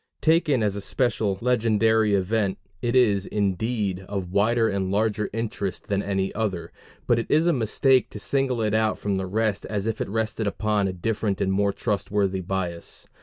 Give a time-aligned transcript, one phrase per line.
[0.21, 6.01] Taken as a special legendary event, it is, indeed, of wider and larger interest than
[6.01, 6.71] any other,
[7.05, 10.09] but it is a mistake to single it out from the rest as if it
[10.09, 13.05] rested upon a different and more trustworthy basis.